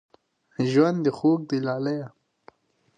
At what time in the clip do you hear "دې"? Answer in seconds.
1.05-1.11